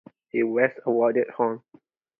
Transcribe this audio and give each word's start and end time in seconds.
He 0.29 0.41
was 0.41 0.71
awarded 0.87 1.27
Hon. 1.37 1.61